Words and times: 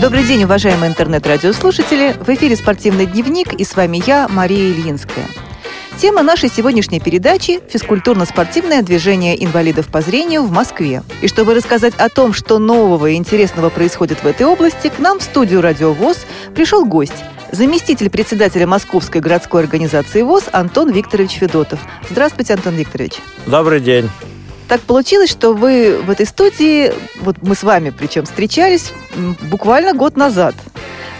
Добрый 0.00 0.24
день, 0.24 0.44
уважаемые 0.44 0.90
интернет-радиослушатели. 0.90 2.16
В 2.18 2.30
эфире 2.30 2.56
«Спортивный 2.56 3.04
дневник» 3.04 3.52
и 3.52 3.64
с 3.64 3.76
вами 3.76 4.02
я, 4.06 4.28
Мария 4.28 4.70
Ильинская. 4.70 5.26
Тема 5.98 6.22
нашей 6.22 6.48
сегодняшней 6.48 7.00
передачи– 7.00 7.60
физкультурно-спортивное 7.70 8.80
движение 8.80 9.44
инвалидов 9.44 9.88
по 9.88 10.00
зрению 10.00 10.44
в 10.44 10.52
Москве. 10.52 11.02
И 11.20 11.28
чтобы 11.28 11.52
рассказать 11.52 11.92
о 11.98 12.08
том, 12.08 12.32
что 12.32 12.58
нового 12.58 13.10
и 13.10 13.14
интересного 13.14 13.68
происходит 13.68 14.22
в 14.22 14.26
этой 14.26 14.46
области, 14.46 14.88
к 14.88 14.98
нам 15.00 15.18
в 15.18 15.22
студию 15.22 15.60
«Радио 15.60 15.92
ВОЗ» 15.92 16.24
пришел 16.54 16.86
гость– 16.86 17.22
заместитель 17.52 18.08
председателя 18.08 18.66
Московской 18.66 19.20
городской 19.20 19.62
организации 19.62 20.22
ВОЗ 20.22 20.44
Антон 20.50 20.90
Викторович 20.92 21.32
Федотов. 21.32 21.78
Здравствуйте, 22.08 22.54
Антон 22.54 22.74
Викторович. 22.74 23.16
Добрый 23.46 23.80
день. 23.80 24.08
Так 24.70 24.82
получилось, 24.82 25.28
что 25.30 25.52
вы 25.52 26.00
в 26.00 26.10
этой 26.10 26.24
студии, 26.26 26.92
вот 27.22 27.38
мы 27.42 27.56
с 27.56 27.64
вами 27.64 27.90
причем 27.90 28.24
встречались 28.24 28.92
буквально 29.50 29.94
год 29.94 30.16
назад. 30.16 30.54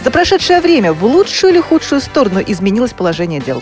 За 0.05 0.09
прошедшее 0.09 0.61
время 0.61 0.93
в 0.93 1.03
лучшую 1.03 1.51
или 1.51 1.59
худшую 1.59 1.99
сторону 1.99 2.39
изменилось 2.47 2.93
положение 2.93 3.41
дел? 3.41 3.61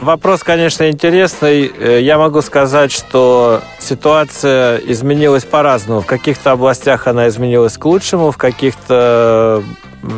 Вопрос, 0.00 0.44
конечно, 0.44 0.88
интересный. 0.88 1.66
Э, 1.76 2.00
я 2.00 2.18
могу 2.18 2.40
сказать, 2.40 2.92
что 2.92 3.62
ситуация 3.80 4.76
изменилась 4.76 5.42
по-разному. 5.44 6.02
В 6.02 6.06
каких-то 6.06 6.52
областях 6.52 7.08
она 7.08 7.26
изменилась 7.26 7.76
к 7.76 7.84
лучшему, 7.84 8.30
в 8.30 8.36
каких-то 8.36 9.64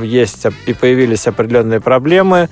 есть 0.02 0.44
и 0.66 0.74
появились 0.74 1.26
определенные 1.26 1.80
проблемы. 1.80 2.50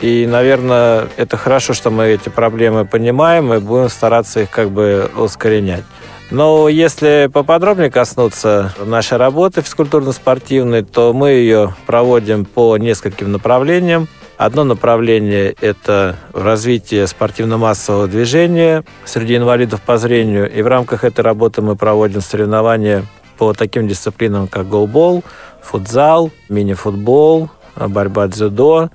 И, 0.00 0.26
наверное, 0.26 1.08
это 1.16 1.36
хорошо, 1.36 1.74
что 1.74 1.90
мы 1.90 2.06
эти 2.06 2.30
проблемы 2.30 2.86
понимаем 2.86 3.52
и 3.52 3.58
будем 3.58 3.88
стараться 3.88 4.40
их 4.40 4.50
как 4.50 4.70
бы 4.70 5.10
ускоренять. 5.16 5.84
Но 6.30 6.68
если 6.68 7.28
поподробнее 7.32 7.90
коснуться 7.90 8.72
нашей 8.84 9.18
работы 9.18 9.62
физкультурно-спортивной, 9.62 10.84
то 10.84 11.12
мы 11.12 11.30
ее 11.30 11.74
проводим 11.86 12.44
по 12.44 12.76
нескольким 12.76 13.32
направлениям. 13.32 14.08
Одно 14.38 14.64
направление– 14.64 15.54
это 15.60 16.16
развитие 16.32 17.06
спортивно-массового 17.06 18.06
движения 18.06 18.84
среди 19.04 19.36
инвалидов 19.36 19.82
по 19.82 19.98
зрению. 19.98 20.50
И 20.50 20.62
в 20.62 20.66
рамках 20.66 21.04
этой 21.04 21.20
работы 21.20 21.60
мы 21.60 21.76
проводим 21.76 22.22
соревнования 22.22 23.04
по 23.36 23.52
таким 23.52 23.86
дисциплинам, 23.86 24.48
как 24.48 24.68
голбол, 24.68 25.24
футзал, 25.60 26.30
мини-футбол, 26.48 27.50
борьба 27.76 28.28
дзюдо. 28.28 28.90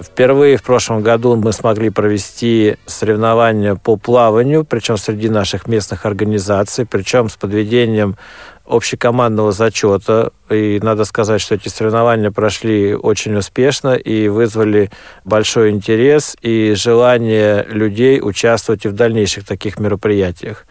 Впервые 0.00 0.56
в 0.56 0.62
прошлом 0.62 1.02
году 1.02 1.34
мы 1.34 1.52
смогли 1.52 1.90
провести 1.90 2.76
соревнования 2.86 3.74
по 3.74 3.96
плаванию, 3.96 4.64
причем 4.64 4.96
среди 4.96 5.28
наших 5.28 5.66
местных 5.66 6.06
организаций, 6.06 6.86
причем 6.86 7.28
с 7.28 7.36
подведением 7.36 8.16
общекомандного 8.64 9.50
зачета. 9.50 10.30
И 10.50 10.78
надо 10.82 11.04
сказать, 11.04 11.40
что 11.40 11.56
эти 11.56 11.68
соревнования 11.68 12.30
прошли 12.30 12.94
очень 12.94 13.34
успешно 13.36 13.94
и 13.94 14.28
вызвали 14.28 14.90
большой 15.24 15.70
интерес 15.70 16.36
и 16.42 16.74
желание 16.76 17.64
людей 17.64 18.20
участвовать 18.22 18.84
и 18.84 18.88
в 18.88 18.92
дальнейших 18.92 19.44
таких 19.44 19.80
мероприятиях. 19.80 20.64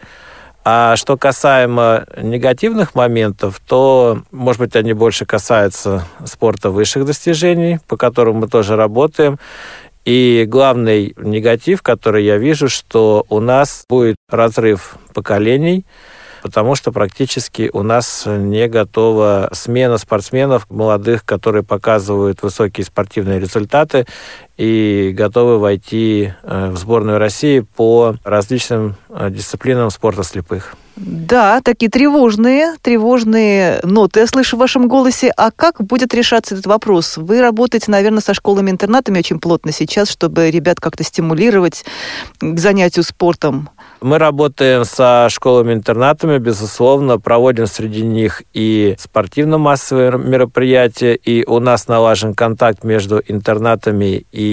А 0.70 0.96
что 0.96 1.16
касаемо 1.16 2.04
негативных 2.20 2.94
моментов, 2.94 3.58
то, 3.66 4.20
может 4.30 4.60
быть, 4.60 4.76
они 4.76 4.92
больше 4.92 5.24
касаются 5.24 6.06
спорта 6.26 6.68
высших 6.68 7.06
достижений, 7.06 7.78
по 7.88 7.96
которым 7.96 8.36
мы 8.36 8.48
тоже 8.48 8.76
работаем. 8.76 9.38
И 10.04 10.44
главный 10.46 11.14
негатив, 11.16 11.80
который 11.80 12.22
я 12.26 12.36
вижу, 12.36 12.68
что 12.68 13.24
у 13.30 13.40
нас 13.40 13.86
будет 13.88 14.16
разрыв 14.28 14.96
поколений– 15.14 15.86
потому 16.42 16.74
что 16.74 16.92
практически 16.92 17.70
у 17.72 17.82
нас 17.82 18.24
не 18.26 18.68
готова 18.68 19.50
смена 19.52 19.98
спортсменов 19.98 20.66
молодых, 20.70 21.24
которые 21.24 21.62
показывают 21.62 22.42
высокие 22.42 22.84
спортивные 22.84 23.40
результаты 23.40 24.06
и 24.58 25.12
готовы 25.16 25.58
войти 25.58 26.32
э, 26.42 26.70
в 26.70 26.76
сборную 26.76 27.18
России 27.18 27.60
по 27.60 28.16
различным 28.24 28.96
э, 29.08 29.30
дисциплинам 29.30 29.90
спорта 29.90 30.24
слепых. 30.24 30.74
Да, 31.00 31.60
такие 31.62 31.88
тревожные, 31.88 32.74
тревожные 32.82 33.78
ноты 33.84 34.20
я 34.20 34.26
слышу 34.26 34.56
в 34.56 34.58
вашем 34.58 34.88
голосе. 34.88 35.32
А 35.36 35.52
как 35.52 35.80
будет 35.80 36.12
решаться 36.12 36.54
этот 36.54 36.66
вопрос? 36.66 37.16
Вы 37.16 37.40
работаете, 37.40 37.92
наверное, 37.92 38.20
со 38.20 38.34
школами-интернатами 38.34 39.18
очень 39.18 39.38
плотно 39.38 39.70
сейчас, 39.70 40.10
чтобы 40.10 40.50
ребят 40.50 40.80
как-то 40.80 41.04
стимулировать 41.04 41.84
к 42.40 42.58
занятию 42.58 43.04
спортом. 43.04 43.70
Мы 44.00 44.18
работаем 44.18 44.84
со 44.84 45.28
школами-интернатами, 45.30 46.38
безусловно, 46.38 47.20
проводим 47.20 47.66
среди 47.66 48.02
них 48.02 48.42
и 48.52 48.96
спортивно-массовые 48.98 50.18
мероприятия, 50.18 51.14
и 51.14 51.44
у 51.46 51.60
нас 51.60 51.86
налажен 51.86 52.34
контакт 52.34 52.82
между 52.82 53.22
интернатами 53.24 54.26
и 54.32 54.47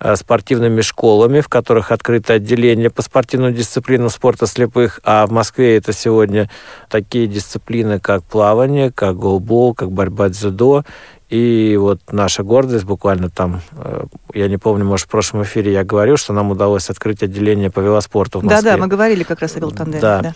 э, 0.00 0.16
спортивными 0.16 0.80
школами, 0.80 1.40
в 1.40 1.48
которых 1.48 1.92
открыто 1.92 2.34
отделение 2.34 2.90
по 2.90 3.02
спортивным 3.02 3.54
дисциплинам 3.54 4.10
спорта 4.10 4.46
слепых, 4.46 5.00
а 5.04 5.26
в 5.26 5.32
Москве 5.32 5.76
это 5.76 5.92
сегодня 5.92 6.50
такие 6.88 7.26
дисциплины, 7.26 8.00
как 8.00 8.22
плавание, 8.24 8.90
как 8.90 9.18
голбол, 9.18 9.74
как 9.74 9.90
борьба 9.90 10.28
дзюдо, 10.28 10.84
и 11.30 11.76
вот 11.80 12.00
наша 12.12 12.42
гордость 12.42 12.84
буквально 12.84 13.30
там, 13.30 13.60
э, 13.72 14.04
я 14.34 14.48
не 14.48 14.56
помню, 14.56 14.84
может, 14.84 15.06
в 15.06 15.10
прошлом 15.10 15.42
эфире 15.42 15.72
я 15.72 15.82
говорил, 15.82 16.16
что 16.16 16.32
нам 16.32 16.50
удалось 16.50 16.90
открыть 16.90 17.22
отделение 17.22 17.70
по 17.70 17.80
велоспорту 17.80 18.40
в 18.40 18.44
Москве. 18.44 18.62
Да-да, 18.62 18.76
мы 18.76 18.86
говорили 18.86 19.24
как 19.24 19.40
раз 19.40 19.56
о 19.56 19.60
велотандеме. 19.60 20.00
Да. 20.00 20.20
да. 20.20 20.34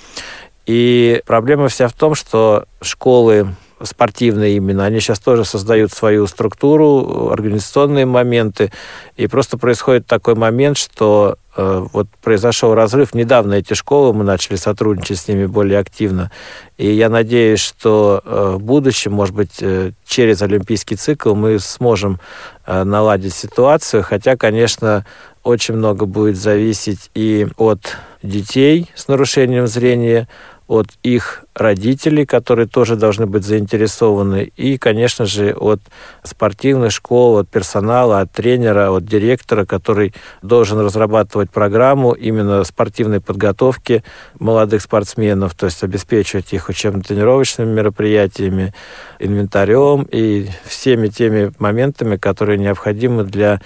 И 0.66 1.22
проблема 1.24 1.68
вся 1.68 1.88
в 1.88 1.92
том, 1.92 2.14
что 2.14 2.64
школы 2.82 3.54
спортивные 3.82 4.56
именно, 4.56 4.84
они 4.84 5.00
сейчас 5.00 5.18
тоже 5.18 5.44
создают 5.44 5.92
свою 5.92 6.26
структуру, 6.26 7.30
организационные 7.30 8.06
моменты, 8.06 8.72
и 9.16 9.26
просто 9.26 9.58
происходит 9.58 10.06
такой 10.06 10.34
момент, 10.34 10.76
что 10.76 11.36
э, 11.56 11.86
вот 11.92 12.08
произошел 12.22 12.74
разрыв. 12.74 13.14
Недавно 13.14 13.54
эти 13.54 13.74
школы, 13.74 14.12
мы 14.12 14.24
начали 14.24 14.56
сотрудничать 14.56 15.18
с 15.18 15.28
ними 15.28 15.46
более 15.46 15.78
активно, 15.78 16.30
и 16.76 16.90
я 16.90 17.08
надеюсь, 17.08 17.60
что 17.60 18.22
э, 18.24 18.52
в 18.56 18.60
будущем, 18.60 19.12
может 19.12 19.34
быть, 19.34 19.58
э, 19.60 19.92
через 20.06 20.42
олимпийский 20.42 20.96
цикл 20.96 21.34
мы 21.34 21.58
сможем 21.58 22.20
э, 22.66 22.84
наладить 22.84 23.34
ситуацию, 23.34 24.02
хотя, 24.02 24.36
конечно, 24.36 25.04
очень 25.44 25.74
много 25.74 26.04
будет 26.04 26.36
зависеть 26.36 27.10
и 27.14 27.46
от 27.56 27.96
детей 28.22 28.90
с 28.94 29.08
нарушением 29.08 29.66
зрения, 29.66 30.28
от 30.68 30.88
их 31.02 31.44
родителей, 31.54 32.26
которые 32.26 32.68
тоже 32.68 32.94
должны 32.94 33.26
быть 33.26 33.44
заинтересованы, 33.44 34.52
и, 34.54 34.76
конечно 34.76 35.24
же, 35.24 35.52
от 35.54 35.80
спортивных 36.22 36.92
школ, 36.92 37.38
от 37.38 37.48
персонала, 37.48 38.20
от 38.20 38.32
тренера, 38.32 38.90
от 38.90 39.04
директора, 39.04 39.64
который 39.64 40.14
должен 40.42 40.78
разрабатывать 40.78 41.50
программу 41.50 42.12
именно 42.12 42.62
спортивной 42.64 43.20
подготовки 43.20 44.04
молодых 44.38 44.82
спортсменов, 44.82 45.54
то 45.54 45.66
есть 45.66 45.82
обеспечивать 45.82 46.52
их 46.52 46.68
учебно-тренировочными 46.68 47.72
мероприятиями, 47.72 48.74
инвентарем 49.18 50.02
и 50.02 50.48
всеми 50.64 51.08
теми 51.08 51.50
моментами, 51.58 52.16
которые 52.16 52.58
необходимы 52.58 53.24
для 53.24 53.60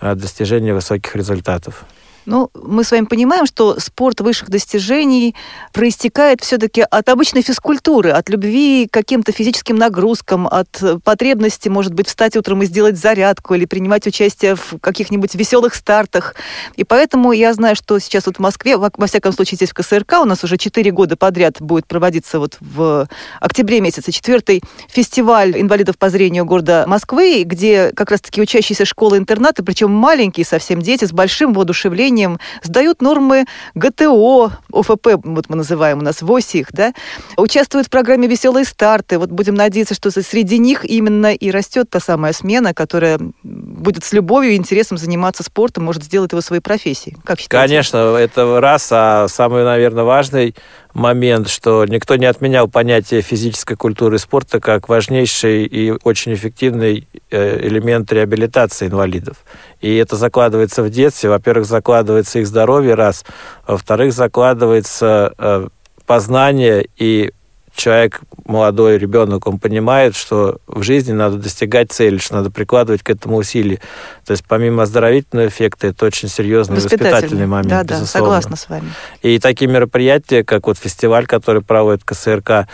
э, 0.00 0.14
достижения 0.14 0.72
высоких 0.72 1.14
результатов. 1.14 1.84
Ну, 2.26 2.50
мы 2.54 2.82
с 2.82 2.90
вами 2.90 3.04
понимаем, 3.04 3.46
что 3.46 3.78
спорт 3.78 4.20
высших 4.20 4.50
достижений 4.50 5.36
проистекает 5.72 6.40
все-таки 6.40 6.80
от 6.82 7.08
обычной 7.08 7.42
физкультуры, 7.42 8.10
от 8.10 8.28
любви 8.28 8.88
к 8.90 8.92
каким-то 8.92 9.30
физическим 9.30 9.76
нагрузкам, 9.76 10.48
от 10.48 10.82
потребности, 11.04 11.68
может 11.68 11.94
быть, 11.94 12.08
встать 12.08 12.36
утром 12.36 12.62
и 12.62 12.66
сделать 12.66 12.98
зарядку 12.98 13.54
или 13.54 13.64
принимать 13.64 14.08
участие 14.08 14.56
в 14.56 14.78
каких-нибудь 14.80 15.36
веселых 15.36 15.76
стартах. 15.76 16.34
И 16.74 16.82
поэтому 16.82 17.30
я 17.30 17.54
знаю, 17.54 17.76
что 17.76 18.00
сейчас 18.00 18.26
вот 18.26 18.36
в 18.36 18.40
Москве, 18.40 18.76
во, 18.76 18.90
всяком 19.06 19.32
случае 19.32 19.56
здесь 19.56 19.70
в 19.70 19.74
КСРК, 19.74 20.14
у 20.22 20.24
нас 20.24 20.42
уже 20.42 20.56
4 20.56 20.90
года 20.90 21.16
подряд 21.16 21.60
будет 21.60 21.86
проводиться 21.86 22.40
вот 22.40 22.56
в 22.60 23.08
октябре 23.40 23.80
месяце 23.80 24.10
четвертый 24.10 24.62
фестиваль 24.88 25.52
инвалидов 25.60 25.96
по 25.96 26.10
зрению 26.10 26.44
города 26.44 26.86
Москвы, 26.88 27.44
где 27.44 27.92
как 27.94 28.10
раз-таки 28.10 28.42
учащиеся 28.42 28.84
школы-интернаты, 28.84 29.62
причем 29.62 29.92
маленькие 29.92 30.44
совсем 30.44 30.82
дети 30.82 31.04
с 31.04 31.12
большим 31.12 31.52
воодушевлением 31.52 32.15
обучением, 32.16 32.38
сдают 32.62 33.02
нормы 33.02 33.44
ГТО, 33.74 34.52
ОФП, 34.72 35.08
вот 35.22 35.48
мы 35.48 35.56
называем 35.56 35.98
у 35.98 36.02
нас 36.02 36.22
ВОСИХ, 36.22 36.68
да, 36.72 36.92
участвуют 37.36 37.88
в 37.88 37.90
программе 37.90 38.26
«Веселые 38.26 38.64
старты». 38.64 39.18
Вот 39.18 39.30
будем 39.30 39.54
надеяться, 39.54 39.94
что 39.94 40.10
среди 40.10 40.58
них 40.58 40.84
именно 40.84 41.34
и 41.34 41.50
растет 41.50 41.90
та 41.90 42.00
самая 42.00 42.32
смена, 42.32 42.74
которая 42.74 43.18
будет 43.42 44.04
с 44.04 44.12
любовью 44.12 44.52
и 44.52 44.56
интересом 44.56 44.98
заниматься 44.98 45.42
спортом, 45.42 45.84
может 45.84 46.04
сделать 46.04 46.32
его 46.32 46.40
своей 46.40 46.62
профессией. 46.62 47.16
Как 47.24 47.38
считаете? 47.38 47.68
Конечно, 47.68 47.98
это 48.16 48.60
раз, 48.60 48.88
а 48.90 49.28
самый, 49.28 49.64
наверное, 49.64 50.04
важный 50.04 50.54
момент, 50.96 51.48
что 51.48 51.84
никто 51.84 52.16
не 52.16 52.24
отменял 52.24 52.68
понятие 52.68 53.20
физической 53.20 53.76
культуры 53.76 54.16
и 54.16 54.18
спорта 54.18 54.60
как 54.60 54.88
важнейший 54.88 55.64
и 55.64 55.94
очень 56.02 56.32
эффективный 56.32 57.06
э, 57.30 57.66
элемент 57.66 58.10
реабилитации 58.12 58.86
инвалидов. 58.86 59.36
И 59.82 59.94
это 59.96 60.16
закладывается 60.16 60.82
в 60.82 60.88
детстве. 60.90 61.28
Во-первых, 61.28 61.66
закладывается 61.66 62.38
их 62.38 62.46
здоровье, 62.46 62.94
раз. 62.94 63.24
Во-вторых, 63.66 64.14
закладывается 64.14 65.34
э, 65.36 65.68
познание 66.06 66.86
и 66.96 67.32
человек, 67.76 68.20
молодой 68.44 68.98
ребенок, 68.98 69.46
он 69.46 69.58
понимает, 69.58 70.16
что 70.16 70.58
в 70.66 70.82
жизни 70.82 71.12
надо 71.12 71.36
достигать 71.36 71.92
цели, 71.92 72.18
что 72.18 72.34
надо 72.34 72.50
прикладывать 72.50 73.02
к 73.02 73.10
этому 73.10 73.36
усилия. 73.36 73.80
То 74.24 74.32
есть 74.32 74.44
помимо 74.46 74.82
оздоровительного 74.84 75.48
эффекта, 75.48 75.88
это 75.88 76.06
очень 76.06 76.28
серьезный 76.28 76.76
воспитательный 76.76 77.46
момент, 77.46 77.68
Да, 77.68 77.84
да, 77.84 78.04
согласна 78.04 78.56
с 78.56 78.68
вами. 78.68 78.90
И 79.22 79.38
такие 79.38 79.70
мероприятия, 79.70 80.42
как 80.42 80.66
вот 80.66 80.78
фестиваль, 80.78 81.26
который 81.26 81.62
проводит 81.62 82.04
КСРК, 82.04 82.66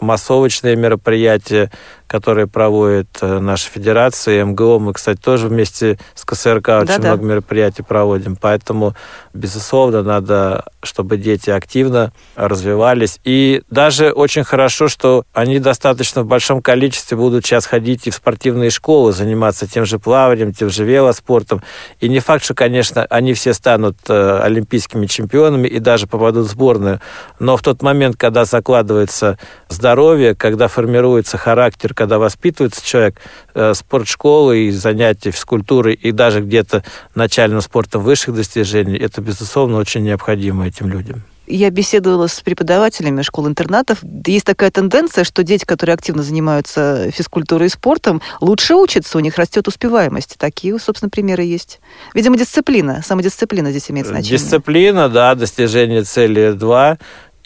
массовочные 0.00 0.76
мероприятия, 0.76 1.70
которые 2.06 2.46
проводит 2.46 3.08
э, 3.20 3.38
наша 3.38 3.68
федерация, 3.68 4.44
МГО. 4.44 4.78
Мы, 4.78 4.92
кстати, 4.92 5.20
тоже 5.20 5.48
вместе 5.48 5.98
с 6.14 6.24
КСРК 6.24 6.68
очень 6.68 6.86
да, 6.86 6.98
много 6.98 7.24
мероприятий 7.24 7.82
проводим. 7.82 8.36
Поэтому, 8.36 8.94
безусловно, 9.34 10.02
надо, 10.02 10.64
чтобы 10.82 11.16
дети 11.16 11.50
активно 11.50 12.12
развивались. 12.36 13.18
И 13.24 13.62
даже 13.70 14.10
очень 14.12 14.44
хорошо, 14.44 14.88
что 14.88 15.24
они 15.32 15.58
достаточно 15.58 16.22
в 16.22 16.26
большом 16.26 16.62
количестве 16.62 17.16
будут 17.16 17.44
сейчас 17.44 17.66
ходить 17.66 18.06
и 18.06 18.10
в 18.10 18.14
спортивные 18.14 18.70
школы, 18.70 19.12
заниматься 19.12 19.66
тем 19.66 19.84
же 19.84 19.98
плаванием, 19.98 20.52
тем 20.52 20.70
же 20.70 20.84
велоспортом. 20.84 21.62
И 22.00 22.08
не 22.08 22.20
факт, 22.20 22.44
что, 22.44 22.54
конечно, 22.54 23.04
они 23.10 23.34
все 23.34 23.52
станут 23.52 23.96
э, 24.08 24.38
олимпийскими 24.42 25.06
чемпионами 25.06 25.66
и 25.66 25.80
даже 25.80 26.06
попадут 26.06 26.46
в 26.46 26.50
сборную. 26.50 27.00
Но 27.40 27.56
в 27.56 27.62
тот 27.62 27.82
момент, 27.82 28.16
когда 28.16 28.44
закладывается 28.44 29.38
здоровье, 29.68 30.34
когда 30.36 30.68
формируется 30.68 31.36
характер, 31.36 31.94
когда 31.96 32.18
воспитывается 32.18 32.86
человек, 32.86 33.20
э, 33.54 33.74
спортшколы 33.74 34.66
и 34.66 34.70
занятия 34.70 35.32
физкультурой, 35.32 35.94
и 35.94 36.12
даже 36.12 36.40
где-то 36.40 36.84
начальным 37.14 37.60
спортом 37.60 38.02
высших 38.02 38.34
достижений, 38.34 38.96
это, 38.96 39.20
безусловно, 39.20 39.78
очень 39.78 40.02
необходимо 40.02 40.66
этим 40.66 40.88
людям. 40.88 41.24
Я 41.48 41.70
беседовала 41.70 42.26
с 42.26 42.40
преподавателями 42.40 43.22
школ-интернатов. 43.22 43.98
Есть 44.26 44.44
такая 44.44 44.70
тенденция, 44.72 45.22
что 45.22 45.44
дети, 45.44 45.64
которые 45.64 45.94
активно 45.94 46.24
занимаются 46.24 47.10
физкультурой 47.12 47.68
и 47.68 47.70
спортом, 47.70 48.20
лучше 48.40 48.74
учатся, 48.74 49.16
у 49.16 49.20
них 49.20 49.36
растет 49.36 49.68
успеваемость. 49.68 50.36
Такие, 50.38 50.76
собственно, 50.78 51.08
примеры 51.08 51.44
есть. 51.44 51.80
Видимо, 52.14 52.36
дисциплина, 52.36 53.00
самодисциплина 53.04 53.70
здесь 53.70 53.90
имеет 53.90 54.08
значение. 54.08 54.38
Дисциплина, 54.38 55.08
да, 55.08 55.36
достижение 55.36 56.02
цели 56.02 56.50
два. 56.50 56.98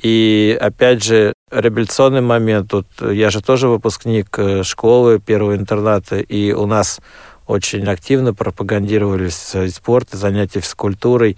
И 0.03 0.57
опять 0.59 1.05
же, 1.05 1.35
реабилитационный 1.51 2.21
момент. 2.21 2.71
Тут 2.71 2.87
я 3.01 3.31
же 3.31 3.43
тоже 3.43 3.69
выпускник 3.69 4.39
э, 4.39 4.63
школы 4.63 5.19
первого 5.19 5.57
интерната, 5.57 6.19
и 6.19 6.53
у 6.53 6.67
нас 6.67 7.01
очень 7.47 7.87
активно 7.89 8.33
пропагандировались 8.33 9.55
и 9.55 9.69
спорт, 9.69 10.15
и 10.15 10.17
занятия 10.17 10.61
физкультурой, 10.61 11.37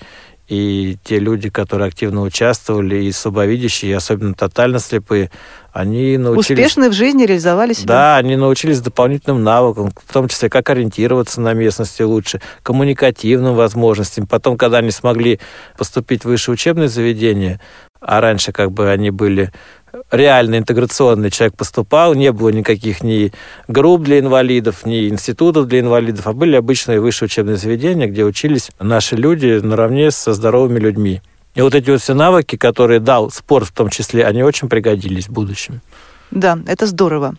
и 0.49 0.99
те 1.05 1.19
люди, 1.19 1.49
которые 1.49 1.89
активно 1.89 2.21
участвовали, 2.21 3.05
и 3.05 3.13
слабовидящие, 3.13 3.93
и 3.93 3.95
особенно 3.95 4.35
тотально 4.35 4.81
слепые, 4.81 5.31
они 5.73 6.19
научились... 6.19 6.59
Успешно 6.59 6.91
в 6.91 6.93
жизни 6.93 7.25
реализовали 7.25 7.73
себя. 7.73 7.87
Да, 7.87 8.17
они 8.19 8.37
научились 8.37 8.83
дополнительным 8.83 9.43
навыкам, 9.43 9.93
в 10.07 10.13
том 10.13 10.29
числе, 10.29 10.51
как 10.51 10.69
ориентироваться 10.69 11.41
на 11.41 11.55
местности 11.55 12.03
лучше, 12.03 12.43
коммуникативным 12.63 13.55
возможностям. 13.55 14.27
Потом, 14.27 14.59
когда 14.59 14.79
они 14.79 14.91
смогли 14.91 15.41
поступить 15.79 16.25
в 16.25 16.29
высшее 16.29 16.55
учебное 16.55 16.89
заведение, 16.89 17.59
а 18.01 18.21
раньше 18.21 18.53
как 18.53 18.73
бы 18.73 18.91
они 18.91 19.11
были 19.11 19.53
реально 20.11 20.59
интеграционный 20.59 21.31
человек 21.31 21.57
поступал, 21.57 22.15
не 22.15 22.33
было 22.33 22.51
никаких 22.51 23.03
ни 23.03 23.33
групп 23.69 24.03
для 24.03 24.19
инвалидов, 24.19 24.85
ни 24.87 25.09
институтов 25.09 25.67
для 25.67 25.81
инвалидов, 25.81 26.27
а 26.27 26.33
были 26.33 26.57
обычные 26.57 27.01
высшие 27.01 27.27
учебные 27.27 27.57
заведения, 27.57 28.07
где 28.07 28.25
учились 28.25 28.71
наши 28.79 29.17
люди 29.17 29.61
наравне 29.63 30.11
со 30.11 30.33
здоровыми 30.33 30.79
людьми. 30.79 31.23
И 31.55 31.61
вот 31.61 31.75
эти 31.75 31.91
вот 31.91 32.01
все 32.01 32.15
навыки, 32.15 32.57
которые 32.57 33.01
дал 33.01 33.31
спорт 33.31 33.69
в 33.69 33.73
том 33.73 33.91
числе, 33.91 34.25
они 34.25 34.43
очень 34.43 34.69
пригодились 34.69 35.29
в 35.29 35.33
будущем. 35.33 35.81
Да, 36.31 36.59
это 36.67 36.87
здорово. 36.87 37.35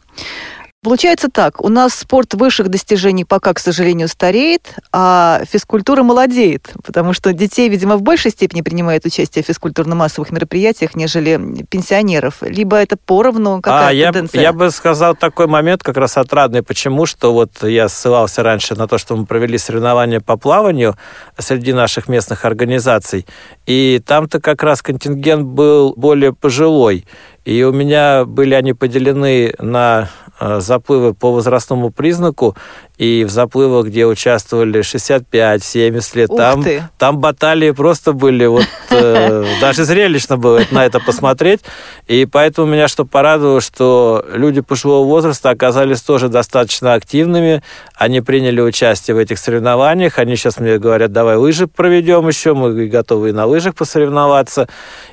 Получается 0.83 1.29
так, 1.31 1.61
у 1.61 1.69
нас 1.69 1.93
спорт 1.93 2.33
высших 2.33 2.67
достижений 2.67 3.23
пока, 3.23 3.53
к 3.53 3.59
сожалению, 3.59 4.09
стареет, 4.09 4.75
а 4.91 5.41
физкультура 5.49 6.03
молодеет, 6.03 6.73
потому 6.83 7.13
что 7.13 7.31
детей, 7.31 7.69
видимо, 7.69 7.95
в 7.95 8.01
большей 8.01 8.31
степени 8.31 8.61
принимают 8.61 9.05
участие 9.05 9.45
в 9.45 9.47
физкультурно-массовых 9.47 10.33
мероприятиях, 10.33 10.95
нежели 10.95 11.39
пенсионеров. 11.69 12.41
Либо 12.41 12.75
это 12.75 12.97
поровну, 12.97 13.61
какая 13.61 14.09
а, 14.09 14.11
тенденция? 14.11 14.41
Я, 14.41 14.47
я 14.49 14.53
бы 14.53 14.69
сказал 14.71 15.15
такой 15.15 15.47
момент 15.47 15.83
как 15.83 15.95
раз 15.95 16.17
отрадный. 16.17 16.63
Почему? 16.63 17.05
Что 17.05 17.31
вот 17.31 17.63
я 17.63 17.87
ссылался 17.87 18.43
раньше 18.43 18.75
на 18.75 18.85
то, 18.85 18.97
что 18.97 19.15
мы 19.15 19.25
провели 19.25 19.57
соревнования 19.57 20.19
по 20.19 20.35
плаванию 20.35 20.97
среди 21.37 21.71
наших 21.71 22.09
местных 22.09 22.43
организаций, 22.43 23.25
и 23.65 24.01
там-то 24.05 24.41
как 24.41 24.61
раз 24.63 24.81
контингент 24.81 25.45
был 25.45 25.93
более 25.95 26.33
пожилой. 26.33 27.05
И 27.45 27.63
у 27.63 27.73
меня 27.73 28.23
были 28.25 28.53
они 28.53 28.73
поделены 28.73 29.53
на 29.59 30.09
заплывы 30.39 31.13
по 31.13 31.31
возрастному 31.31 31.89
признаку, 31.89 32.55
и 32.97 33.23
в 33.23 33.29
заплывах, 33.29 33.87
где 33.87 34.05
участвовали 34.05 34.81
65-70 34.81 36.17
лет, 36.17 36.29
там, 36.35 36.63
там 36.97 37.19
баталии 37.19 37.71
просто 37.71 38.13
были, 38.13 38.45
вот 38.45 38.67
э, 38.91 39.45
даже 39.61 39.83
зрелищно 39.83 40.37
было 40.37 40.61
на 40.69 40.85
это 40.85 40.99
посмотреть. 40.99 41.61
И 42.07 42.25
поэтому 42.25 42.67
меня 42.67 42.87
что 42.87 43.05
порадовало, 43.05 43.61
что 43.61 44.23
люди 44.31 44.61
пожилого 44.61 45.05
возраста 45.05 45.49
оказались 45.49 46.01
тоже 46.01 46.29
достаточно 46.29 46.93
активными, 46.93 47.63
они 47.95 48.21
приняли 48.21 48.61
участие 48.61 49.15
в 49.15 49.17
этих 49.17 49.39
соревнованиях, 49.39 50.19
они 50.19 50.35
сейчас 50.35 50.59
мне 50.59 50.77
говорят, 50.77 51.11
давай 51.11 51.37
лыжи 51.37 51.67
проведем 51.67 52.27
еще, 52.27 52.53
мы 52.53 52.87
готовы 52.87 53.29
и 53.29 53.31
на 53.31 53.45
лыжах 53.45 53.75
посоревноваться. 53.75 54.67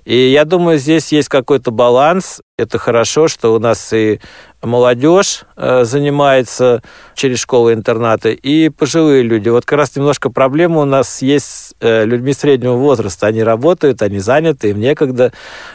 И 0.04 0.16
я 0.16 0.44
думаю, 0.44 0.78
здесь 0.78 1.12
есть 1.12 1.28
какой-то 1.28 1.70
баланс, 1.70 2.40
это 2.60 2.78
хорошо, 2.78 3.28
что 3.28 3.54
у 3.54 3.58
нас 3.58 3.92
и 3.92 4.20
молодежь 4.62 5.44
э, 5.56 5.84
занимается 5.84 6.82
через 7.14 7.38
школы-интернаты, 7.40 8.34
и 8.34 8.68
пожилые 8.68 9.22
люди. 9.22 9.48
Вот 9.48 9.64
как 9.64 9.78
раз 9.78 9.96
немножко 9.96 10.30
проблема 10.30 10.80
у 10.80 10.84
нас 10.84 11.22
есть 11.22 11.46
с 11.46 11.74
э, 11.80 12.04
людьми 12.04 12.32
среднего 12.32 12.74
возраста. 12.74 13.26
Они 13.26 13.42
работают, 13.42 14.02
они 14.02 14.18
заняты, 14.18 14.70
им 14.70 14.80
некогда. 14.80 15.32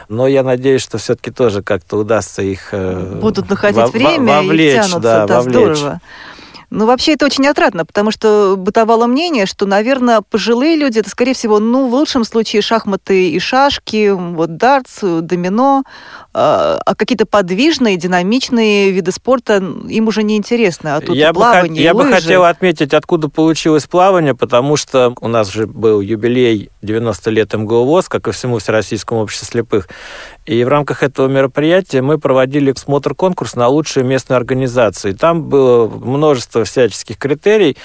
Но 0.08 0.26
я 0.26 0.42
надеюсь, 0.42 0.82
что 0.82 0.98
все-таки 0.98 1.30
тоже 1.30 1.62
как-то 1.62 1.96
удастся 1.98 2.42
их... 2.42 2.68
Э, 2.72 3.18
Будут 3.20 3.50
находить 3.50 3.76
во- 3.76 3.88
время 3.88 4.36
вовлечь, 4.36 4.72
и 4.72 4.76
тянутся. 4.76 5.00
Да, 5.00 5.26
да 5.26 5.36
вовлечь. 5.40 5.76
здорово. 5.76 6.00
Ну, 6.70 6.86
вообще 6.86 7.12
это 7.12 7.26
очень 7.26 7.46
отрадно, 7.46 7.84
потому 7.84 8.10
что 8.10 8.56
бытовало 8.58 9.06
мнение, 9.06 9.46
что, 9.46 9.66
наверное, 9.66 10.20
пожилые 10.20 10.76
люди, 10.76 10.98
это, 10.98 11.08
скорее 11.10 11.34
всего, 11.34 11.60
ну, 11.60 11.88
в 11.88 11.94
лучшем 11.94 12.24
случае 12.24 12.62
шахматы 12.62 13.30
и 13.30 13.38
шашки, 13.38 14.10
вот 14.10 14.56
дартс, 14.56 14.98
домино, 15.02 15.84
а, 16.34 16.80
а 16.84 16.94
какие-то 16.94 17.24
подвижные, 17.24 17.96
динамичные 17.96 18.90
виды 18.90 19.12
спорта 19.12 19.56
им 19.56 20.08
уже 20.08 20.22
не 20.22 20.36
интересны. 20.36 20.88
А 20.88 21.00
тут 21.00 21.16
я 21.16 21.32
плавание, 21.32 21.68
бы, 21.68 21.80
Я 21.80 21.94
лыжи. 21.94 22.08
бы 22.10 22.14
хотел 22.14 22.44
отметить, 22.44 22.92
откуда 22.94 23.28
получилось 23.28 23.86
плавание, 23.86 24.34
потому 24.34 24.76
что 24.76 25.14
у 25.20 25.28
нас 25.28 25.48
же 25.48 25.66
был 25.66 26.00
юбилей 26.00 26.70
90 26.82 27.30
лет 27.30 27.54
МГУ 27.54 27.84
ВОЗ, 27.84 28.08
как 28.08 28.28
и 28.28 28.32
всему 28.32 28.58
Всероссийскому 28.58 29.22
обществу 29.22 29.46
слепых. 29.46 29.88
И 30.46 30.62
в 30.62 30.68
рамках 30.68 31.02
этого 31.02 31.26
мероприятия 31.26 32.02
мы 32.02 32.18
проводили 32.18 32.72
смотр-конкурс 32.76 33.56
на 33.56 33.68
лучшие 33.68 34.04
местные 34.04 34.36
организации. 34.36 35.12
Там 35.12 35.42
было 35.42 35.88
множество 35.88 36.55
всяческих 36.64 37.18
критерий, 37.18 37.76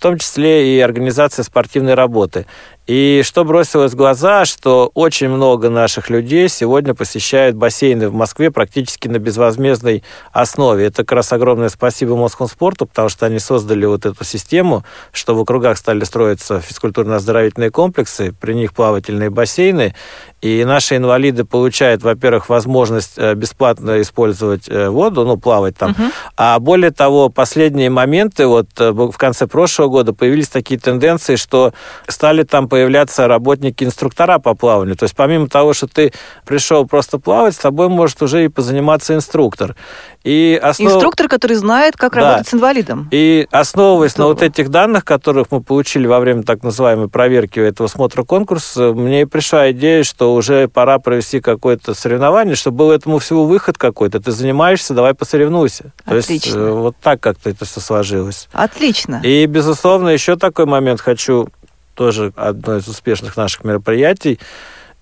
том 0.00 0.18
числе 0.18 0.76
и 0.76 0.80
организация 0.80 1.42
спортивной 1.42 1.94
работы. 1.94 2.46
И 2.90 3.22
что 3.24 3.44
бросилось 3.44 3.92
в 3.92 3.96
глаза, 3.96 4.44
что 4.44 4.90
очень 4.94 5.28
много 5.28 5.70
наших 5.70 6.10
людей 6.10 6.48
сегодня 6.48 6.92
посещают 6.92 7.54
бассейны 7.54 8.08
в 8.08 8.14
Москве 8.14 8.50
практически 8.50 9.06
на 9.06 9.20
безвозмездной 9.20 10.02
основе. 10.32 10.86
Это 10.86 11.04
как 11.04 11.12
раз 11.12 11.32
огромное 11.32 11.68
спасибо 11.68 12.16
Москвспорту, 12.16 12.86
потому 12.86 13.08
что 13.08 13.26
они 13.26 13.38
создали 13.38 13.86
вот 13.86 14.06
эту 14.06 14.24
систему, 14.24 14.82
что 15.12 15.36
в 15.36 15.40
округах 15.40 15.78
стали 15.78 16.02
строиться 16.02 16.58
физкультурно-оздоровительные 16.58 17.70
комплексы, 17.70 18.34
при 18.40 18.54
них 18.54 18.72
плавательные 18.72 19.30
бассейны, 19.30 19.94
и 20.40 20.64
наши 20.64 20.96
инвалиды 20.96 21.44
получают, 21.44 22.02
во-первых, 22.02 22.48
возможность 22.48 23.12
э, 23.18 23.34
бесплатно 23.34 24.00
использовать 24.00 24.68
э, 24.68 24.88
воду, 24.88 25.24
ну, 25.24 25.36
плавать 25.36 25.76
там. 25.76 25.90
Угу. 25.92 26.02
А 26.36 26.58
более 26.58 26.90
того, 26.90 27.28
последние 27.28 27.90
моменты, 27.90 28.46
вот 28.46 28.68
э, 28.78 28.90
в 28.90 29.16
конце 29.16 29.46
прошлого 29.46 29.89
года 29.90 30.12
появились 30.12 30.48
такие 30.48 30.80
тенденции, 30.80 31.36
что 31.36 31.72
стали 32.06 32.42
там 32.44 32.68
появляться 32.68 33.28
работники-инструктора 33.28 34.38
по 34.38 34.54
плаванию. 34.54 34.96
То 34.96 35.04
есть 35.04 35.14
помимо 35.14 35.48
того, 35.48 35.74
что 35.74 35.86
ты 35.86 36.12
пришел 36.46 36.86
просто 36.86 37.18
плавать, 37.18 37.54
с 37.54 37.58
тобой 37.58 37.88
может 37.88 38.22
уже 38.22 38.44
и 38.44 38.48
позаниматься 38.48 39.14
инструктор. 39.14 39.76
И 40.22 40.58
основ... 40.62 40.92
Инструктор, 40.92 41.28
который 41.28 41.56
знает, 41.56 41.96
как 41.96 42.14
да. 42.14 42.20
работать 42.20 42.48
с 42.48 42.54
инвалидом. 42.54 43.08
И 43.10 43.46
основываясь 43.50 44.12
Здорово. 44.12 44.30
на 44.30 44.34
вот 44.34 44.42
этих 44.42 44.68
данных, 44.68 45.04
которых 45.04 45.46
мы 45.50 45.62
получили 45.62 46.06
во 46.06 46.20
время 46.20 46.42
так 46.42 46.62
называемой 46.62 47.08
проверки 47.08 47.58
этого 47.58 47.86
смотра 47.86 48.22
конкурса, 48.24 48.92
мне 48.92 49.26
пришла 49.26 49.70
идея, 49.72 50.04
что 50.04 50.34
уже 50.34 50.68
пора 50.68 50.98
провести 50.98 51.40
какое-то 51.40 51.94
соревнование, 51.94 52.54
чтобы 52.54 52.78
был 52.78 52.90
этому 52.90 53.18
всего 53.18 53.46
выход 53.46 53.78
какой-то. 53.78 54.20
Ты 54.20 54.30
занимаешься, 54.32 54.94
давай 54.94 55.14
посоревнуйся. 55.14 55.92
Отлично. 56.04 56.10
То 56.10 56.32
есть 56.32 56.48
э, 56.54 56.70
вот 56.70 56.96
так 57.02 57.20
как-то 57.20 57.50
это 57.50 57.64
все 57.64 57.80
сложилось. 57.80 58.48
Отлично. 58.52 59.20
И, 59.24 59.46
безусловно, 59.46 59.79
еще 60.08 60.36
такой 60.36 60.66
момент 60.66 61.00
хочу, 61.00 61.48
тоже 61.94 62.32
одно 62.36 62.76
из 62.76 62.88
успешных 62.88 63.36
наших 63.36 63.64
мероприятий, 63.64 64.38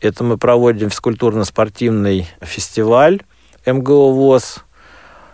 это 0.00 0.22
мы 0.22 0.38
проводим 0.38 0.88
физкультурно-спортивный 0.88 2.26
фестиваль 2.40 3.20
МГУ 3.66 4.12
ВОЗ, 4.12 4.64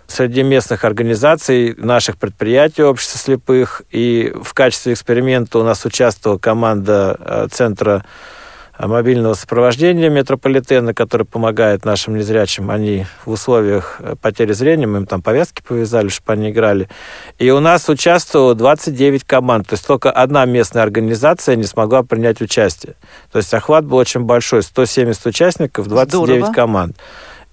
среди 0.06 0.42
местных 0.42 0.84
организаций, 0.84 1.74
наших 1.76 2.16
предприятий 2.16 2.82
общества 2.82 3.18
слепых. 3.18 3.82
И 3.90 4.32
в 4.42 4.54
качестве 4.54 4.92
эксперимента 4.92 5.58
у 5.58 5.64
нас 5.64 5.84
участвовала 5.84 6.38
команда 6.38 7.16
э, 7.18 7.48
Центра 7.50 8.04
мобильного 8.78 9.35
сопровождения 9.35 10.11
метрополитена, 10.11 10.95
который 10.95 11.25
помогает 11.25 11.85
нашим 11.85 12.16
незрячим. 12.16 12.71
Они 12.71 13.07
в 13.25 13.31
условиях 13.31 13.97
э, 14.00 14.16
потери 14.21 14.52
зрения, 14.52 14.87
мы 14.87 14.99
им 14.99 15.07
там 15.07 15.23
повязки 15.23 15.62
повязали, 15.66 16.09
чтобы 16.09 16.33
они 16.33 16.50
играли. 16.50 16.88
И 17.38 17.50
у 17.50 17.61
нас 17.61 17.88
участвовало 17.88 18.54
29 18.54 19.25
команд. 19.25 19.69
То 19.69 19.75
есть 19.75 19.87
только 19.87 20.11
одна 20.11 20.45
местная 20.45 20.83
организация 20.83 21.57
не 21.57 21.64
смогла 21.64 22.02
принять 22.02 22.40
участие. 22.40 22.95
То 23.31 23.38
есть 23.38 23.52
охват 23.54 23.85
был 23.85 23.99
очень 23.99 24.23
большой. 24.23 24.62
170 24.62 25.26
участников, 25.26 25.88
29 25.88 26.37
Здорово. 26.37 26.52
команд. 26.52 26.97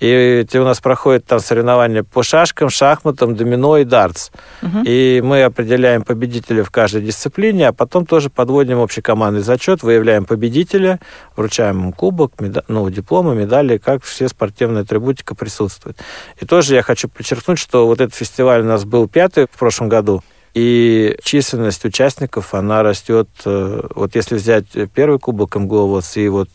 И 0.02 0.48
у 0.56 0.64
нас 0.64 0.80
проходят 0.80 1.26
там 1.26 1.40
соревнования 1.40 2.02
по 2.02 2.24
шашкам, 2.24 2.72
шахматам, 2.72 3.36
домино 3.36 3.78
и 3.78 3.84
дартс. 3.84 4.32
Угу. 4.64 4.80
И 4.84 5.22
мы 5.24 5.44
определяем 5.44 6.02
победителя 6.02 6.64
в 6.64 6.72
каждой 6.72 7.04
дисциплине, 7.04 7.68
а 7.68 7.72
потом 7.72 8.08
тоже 8.08 8.32
подводим 8.32 8.80
общий 8.80 9.02
командный 9.02 9.44
зачет, 9.44 9.84
выявляем 9.84 10.26
победителя, 10.26 11.00
вручаем 11.36 11.78
ему 11.78 11.94
кубок, 11.94 12.42
меда... 12.42 12.64
ну, 12.68 12.90
дипломы, 12.90 13.36
медали, 13.36 13.78
как 13.78 14.04
все 14.04 14.28
спортивная 14.28 14.82
атрибутика 14.82 15.36
присутствует. 15.36 15.98
И 16.40 16.48
тоже 16.48 16.74
я 16.74 16.82
хочу 16.82 17.08
подчеркнуть, 17.08 17.60
что 17.60 17.86
вот 17.86 18.02
этот 18.02 18.16
фестиваль 18.16 18.62
у 18.62 18.66
нас 18.66 18.86
был 18.86 19.08
пятый 19.08 19.46
в 19.46 19.60
прошлом 19.60 19.88
году. 19.88 20.24
И 20.54 21.18
численность 21.24 21.86
участников, 21.86 22.54
она 22.54 22.84
растет. 22.84 23.30
Э, 23.46 23.88
вот 23.96 24.16
если 24.16 24.36
взять 24.36 24.66
первый 24.94 25.18
кубок 25.18 25.56
МГУ 25.56 26.02
и 26.16 26.28
вот 26.28 26.50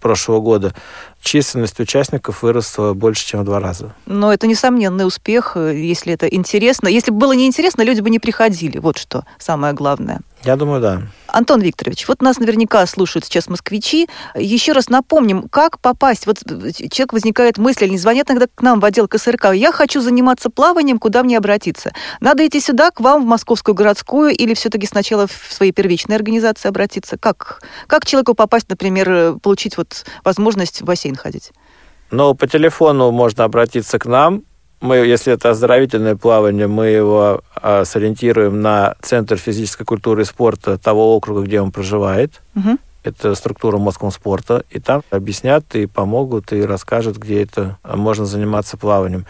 прошлого 0.00 0.40
года, 0.40 0.74
численность 1.24 1.80
участников 1.80 2.42
выросла 2.42 2.92
больше, 2.94 3.26
чем 3.26 3.40
в 3.40 3.44
два 3.44 3.58
раза. 3.58 3.94
Но 4.06 4.32
это 4.32 4.46
несомненный 4.46 5.06
успех, 5.06 5.56
э, 5.56 5.74
если 5.76 6.12
это 6.12 6.28
интересно. 6.28 6.86
Если 6.86 7.10
бы 7.10 7.18
было 7.18 7.32
неинтересно, 7.32 7.82
люди 7.82 8.00
бы 8.00 8.10
не 8.10 8.18
приходили. 8.18 8.78
Вот 8.78 8.98
что 8.98 9.24
самое 9.38 9.72
главное. 9.72 10.20
Я 10.44 10.56
думаю, 10.56 10.80
да. 10.80 11.02
Антон 11.26 11.62
Викторович, 11.62 12.06
вот 12.06 12.22
нас 12.22 12.38
наверняка 12.38 12.86
слушают 12.86 13.24
сейчас 13.24 13.48
москвичи. 13.48 14.08
Еще 14.36 14.72
раз 14.72 14.88
напомним, 14.88 15.48
как 15.48 15.80
попасть. 15.80 16.26
Вот 16.26 16.38
человек 16.44 17.12
возникает 17.12 17.58
мысль, 17.58 17.86
или 17.86 17.96
звонят 17.96 18.30
иногда 18.30 18.46
к 18.54 18.62
нам 18.62 18.78
в 18.78 18.84
отдел 18.84 19.08
КСРК. 19.08 19.52
Я 19.54 19.72
хочу 19.72 20.00
заниматься 20.00 20.50
плаванием, 20.50 20.98
куда 20.98 21.22
мне 21.22 21.38
обратиться? 21.38 21.92
Надо 22.20 22.46
идти 22.46 22.60
сюда, 22.60 22.90
к 22.90 23.00
вам, 23.00 23.22
в 23.22 23.26
Московскую 23.26 23.74
городскую, 23.74 24.30
или 24.32 24.54
все-таки 24.54 24.86
сначала 24.86 25.26
в 25.26 25.52
своей 25.52 25.72
первичной 25.72 26.14
организации 26.14 26.68
обратиться? 26.68 27.16
Как, 27.16 27.62
как 27.86 28.06
человеку 28.06 28.34
попасть, 28.34 28.68
например, 28.68 29.38
получить 29.38 29.76
вот 29.76 30.04
возможность 30.24 30.82
в 30.82 30.84
бассейн 30.84 31.13
ходить? 31.16 31.52
Ну, 32.10 32.34
по 32.34 32.46
телефону 32.46 33.10
можно 33.10 33.44
обратиться 33.44 33.98
к 33.98 34.06
нам 34.06 34.44
мы, 34.84 34.96
если 34.96 35.32
это 35.32 35.50
оздоровительное 35.50 36.14
плавание, 36.14 36.66
мы 36.66 36.88
его 36.88 37.40
а, 37.56 37.84
сориентируем 37.86 38.60
на 38.60 38.96
Центр 39.00 39.38
физической 39.38 39.84
культуры 39.84 40.22
и 40.22 40.24
спорта 40.26 40.76
того 40.76 41.16
округа, 41.16 41.40
где 41.40 41.60
он 41.62 41.72
проживает. 41.72 42.42
Угу. 42.54 42.76
Это 43.02 43.34
структура 43.34 43.78
Москомспорта. 43.78 44.64
И 44.70 44.80
там 44.80 45.02
объяснят 45.10 45.64
и 45.74 45.86
помогут, 45.86 46.52
и 46.52 46.62
расскажут, 46.62 47.16
где 47.16 47.42
это 47.42 47.78
можно 47.82 48.26
заниматься 48.26 48.76
плаванием. 48.76 49.24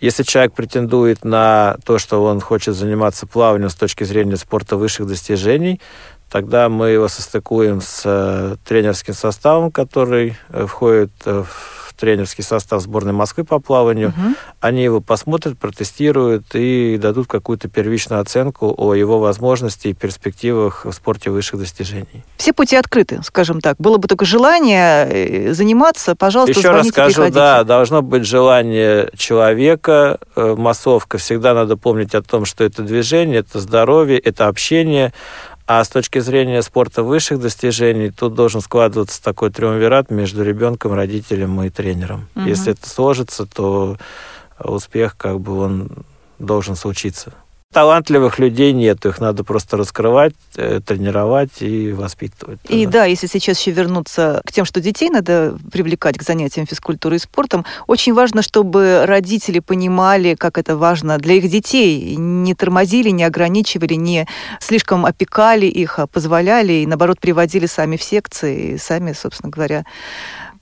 Если 0.00 0.24
человек 0.24 0.52
претендует 0.52 1.24
на 1.24 1.78
то, 1.86 1.98
что 1.98 2.22
он 2.22 2.40
хочет 2.40 2.74
заниматься 2.74 3.26
плаванием 3.26 3.70
с 3.70 3.74
точки 3.74 4.04
зрения 4.04 4.36
спорта 4.36 4.76
высших 4.76 5.06
достижений, 5.06 5.80
тогда 6.30 6.68
мы 6.68 6.90
его 6.90 7.08
состыкуем 7.08 7.80
с 7.80 8.02
э, 8.04 8.56
тренерским 8.66 9.14
составом, 9.14 9.70
который 9.70 10.36
э, 10.50 10.66
входит 10.66 11.10
э, 11.24 11.44
в 11.44 11.94
тренерский 11.98 12.44
состав 12.44 12.80
сборной 12.80 13.12
Москвы 13.12 13.42
по 13.42 13.58
плаванию. 13.58 14.10
Угу. 14.10 14.34
Они 14.60 14.84
его 14.84 15.00
посмотрят, 15.00 15.58
протестируют 15.58 16.44
и 16.54 16.96
дадут 16.96 17.26
какую-то 17.26 17.68
первичную 17.68 18.20
оценку 18.20 18.72
о 18.76 18.94
его 18.94 19.18
возможности 19.18 19.88
и 19.88 19.94
перспективах 19.94 20.84
в 20.84 20.92
спорте 20.92 21.30
высших 21.30 21.58
достижений. 21.58 22.22
Все 22.36 22.52
пути 22.52 22.76
открыты, 22.76 23.20
скажем 23.24 23.60
так. 23.60 23.78
Было 23.78 23.96
бы 23.96 24.06
только 24.06 24.26
желание 24.26 25.52
заниматься, 25.52 26.14
пожалуйста, 26.14 26.56
Еще 26.56 26.70
раз 26.70 26.86
скажу, 26.86 27.14
приходите. 27.14 27.34
да, 27.34 27.64
должно 27.64 28.00
быть 28.00 28.24
желание 28.24 29.10
человека. 29.16 30.20
Массовка 30.36 31.18
всегда 31.18 31.52
надо 31.52 31.76
помнить 31.76 32.14
о 32.14 32.22
том, 32.22 32.44
что 32.44 32.62
это 32.62 32.82
движение, 32.82 33.40
это 33.40 33.58
здоровье, 33.58 34.20
это 34.20 34.46
общение. 34.46 35.12
А 35.68 35.84
с 35.84 35.90
точки 35.90 36.18
зрения 36.18 36.62
спорта 36.62 37.02
высших 37.02 37.40
достижений, 37.40 38.10
тут 38.10 38.32
должен 38.32 38.62
складываться 38.62 39.22
такой 39.22 39.50
триумвират 39.50 40.10
между 40.10 40.42
ребенком, 40.42 40.94
родителем 40.94 41.62
и 41.62 41.68
тренером. 41.68 42.26
Угу. 42.36 42.46
Если 42.46 42.72
это 42.72 42.88
сложится, 42.88 43.44
то 43.44 43.98
успех 44.58 45.18
как 45.18 45.40
бы 45.40 45.58
он 45.58 45.90
должен 46.38 46.74
случиться. 46.74 47.34
Талантливых 47.70 48.38
людей 48.38 48.72
нет, 48.72 49.04
их 49.04 49.20
надо 49.20 49.44
просто 49.44 49.76
раскрывать, 49.76 50.34
э, 50.56 50.80
тренировать 50.84 51.60
и 51.60 51.92
воспитывать. 51.92 52.58
И 52.66 52.86
да. 52.86 52.92
да, 52.92 53.04
если 53.04 53.26
сейчас 53.26 53.60
еще 53.60 53.72
вернуться 53.72 54.40
к 54.46 54.52
тем, 54.52 54.64
что 54.64 54.80
детей 54.80 55.10
надо 55.10 55.58
привлекать 55.70 56.16
к 56.16 56.22
занятиям 56.22 56.66
физкультурой 56.66 57.18
и 57.18 57.20
спортом, 57.20 57.66
очень 57.86 58.14
важно, 58.14 58.40
чтобы 58.40 59.04
родители 59.04 59.58
понимали, 59.58 60.34
как 60.34 60.56
это 60.56 60.78
важно 60.78 61.18
для 61.18 61.34
их 61.34 61.50
детей, 61.50 62.16
не 62.16 62.54
тормозили, 62.54 63.10
не 63.10 63.24
ограничивали, 63.24 63.94
не 63.94 64.26
слишком 64.60 65.04
опекали 65.04 65.66
их, 65.66 65.98
а 65.98 66.06
позволяли 66.06 66.72
и, 66.72 66.86
наоборот, 66.86 67.20
приводили 67.20 67.66
сами 67.66 67.98
в 67.98 68.02
секции 68.02 68.72
и 68.72 68.78
сами, 68.78 69.12
собственно 69.12 69.50
говоря, 69.50 69.84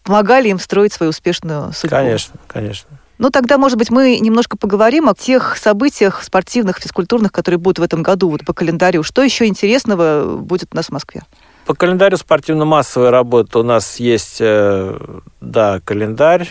помогали 0.03 0.49
им 0.49 0.59
строить 0.59 0.93
свою 0.93 1.11
успешную 1.11 1.73
судьбу. 1.73 1.95
Конечно, 1.95 2.35
конечно. 2.49 2.91
Ну, 3.19 3.31
тогда, 3.31 3.57
может 3.57 3.79
быть, 3.79 3.91
мы 3.91 4.19
немножко 4.19 4.57
поговорим 4.59 5.09
о 5.09 5.15
тех 5.15 5.57
событиях 5.57 6.23
спортивных, 6.23 6.79
физкультурных, 6.79 7.33
которые 7.33 7.59
будут 7.59 7.79
в 7.79 7.83
этом 7.83 8.03
году 8.03 8.29
вот 8.29 8.45
по 8.45 8.53
календарю. 8.53 9.03
Что 9.03 9.23
еще 9.23 9.47
интересного 9.47 10.37
будет 10.37 10.69
у 10.73 10.77
нас 10.77 10.87
в 10.87 10.93
Москве? 10.93 11.23
По 11.65 11.75
календарю 11.75 12.17
спортивно-массовой 12.17 13.11
работы 13.11 13.59
у 13.59 13.63
нас 13.63 13.97
есть, 13.97 14.37
э, 14.41 14.99
да, 15.41 15.81
календарь. 15.85 16.49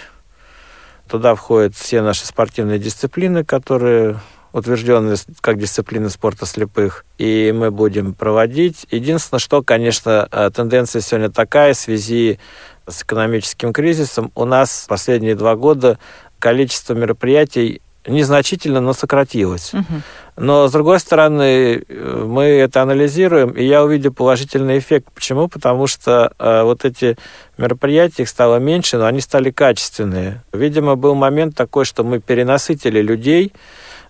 Туда 1.08 1.36
входят 1.36 1.76
все 1.76 2.02
наши 2.02 2.26
спортивные 2.26 2.80
дисциплины, 2.80 3.46
которые 3.46 4.20
утверждены 4.56 5.16
как 5.42 5.60
дисциплины 5.60 6.10
спорта 6.10 6.46
слепых, 6.46 7.06
и 7.18 7.54
мы 7.54 7.72
будем 7.72 8.14
проводить. 8.14 8.88
Единственное, 8.90 9.40
что, 9.40 9.62
конечно, 9.62 10.30
э, 10.32 10.50
тенденция 10.50 11.02
сегодня 11.02 11.30
такая 11.30 11.74
в 11.74 11.78
связи 11.78 12.40
с 12.88 13.04
экономическим 13.04 13.74
кризисом. 13.74 14.32
У 14.34 14.46
нас 14.46 14.86
последние 14.88 15.36
два 15.36 15.56
года 15.56 16.00
количество 16.46 16.94
мероприятий 16.94 17.82
незначительно, 18.06 18.80
но 18.80 18.94
сократилось. 18.94 19.74
Угу. 19.74 20.02
Но, 20.38 20.68
с 20.68 20.72
другой 20.72 21.00
стороны, 21.00 21.82
мы 21.90 22.44
это 22.44 22.84
анализируем, 22.84 23.50
и 23.50 23.64
я 23.64 23.84
увидел 23.84 24.14
положительный 24.14 24.78
эффект. 24.78 25.08
Почему? 25.16 25.48
Потому 25.48 25.88
что 25.88 26.32
э, 26.38 26.62
вот 26.62 26.86
эти 26.86 27.18
мероприятия, 27.58 28.22
их 28.22 28.30
стало 28.30 28.58
меньше, 28.58 28.98
но 28.98 29.08
они 29.08 29.22
стали 29.22 29.50
качественные. 29.50 30.44
Видимо, 30.54 30.96
был 30.96 31.16
момент 31.16 31.56
такой, 31.56 31.84
что 31.84 32.04
мы 32.04 32.20
перенасытили 32.20 33.02
людей 33.02 33.52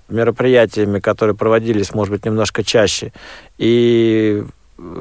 мероприятиями, 0.09 0.99
которые 0.99 1.37
проводились, 1.37 1.93
может 1.93 2.11
быть, 2.11 2.25
немножко 2.25 2.65
чаще. 2.65 3.13
И 3.57 4.43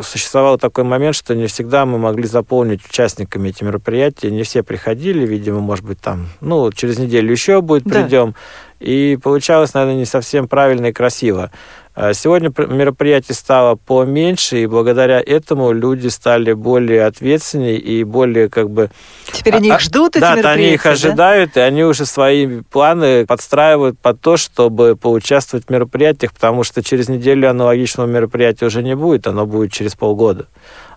существовал 0.03 0.59
такой 0.59 0.85
момент, 0.85 1.17
что 1.17 1.35
не 1.35 1.47
всегда 1.47 1.85
мы 1.87 1.99
могли 1.99 2.25
заполнить 2.25 2.85
участниками 2.85 3.49
эти 3.49 3.65
мероприятия. 3.65 4.31
Не 4.31 4.43
все 4.43 4.63
приходили, 4.63 5.27
видимо, 5.27 5.61
может 5.61 5.85
быть, 5.85 6.01
там, 6.01 6.29
ну, 6.41 6.71
через 6.73 6.99
неделю 6.99 7.31
еще 7.33 7.61
будет, 7.61 7.85
придем. 7.85 8.33
Да. 8.33 8.39
И 8.81 9.19
получалось, 9.23 9.75
наверное, 9.75 9.97
не 9.97 10.05
совсем 10.05 10.49
правильно 10.49 10.87
и 10.87 10.93
красиво. 10.93 11.51
А 11.97 12.13
сегодня 12.13 12.49
мероприятий 12.49 13.35
стало 13.35 13.77
поменьше, 13.77 14.63
и 14.63 14.67
благодаря 14.67 15.21
этому 15.21 15.71
люди 15.71 16.09
стали 16.09 16.53
более 16.53 17.05
ответственнее 17.05 17.79
и 17.79 18.03
более 18.03 18.49
как 18.49 18.69
бы... 18.69 18.91
Теперь 19.31 19.55
они 19.55 19.69
их 19.69 19.77
а, 19.77 19.79
ждут, 19.79 20.17
эти 20.17 20.21
да, 20.21 20.35
мероприятия, 20.35 20.61
они 20.61 20.75
их 20.75 20.83
да? 20.83 20.91
ожидают, 20.91 21.57
и 21.57 21.61
они 21.61 21.85
уже 21.85 22.05
свои 22.05 22.63
планы 22.63 23.27
подстраивают 23.27 23.97
под 24.01 24.21
то, 24.21 24.37
чтобы 24.37 24.97
поучаствовать 24.97 25.67
в 25.67 25.71
мероприятиях, 25.71 26.33
потому 26.33 26.65
что 26.65 26.83
через 26.83 27.09
неделю 27.09 27.49
аналогичного 27.49 28.09
мероприятия 28.09 28.67
уже 28.67 28.83
не 28.83 28.97
будет, 28.97 29.29
оно 29.29 29.47
будет 29.47 29.73
через 29.73 29.95
полгода. 29.95 30.47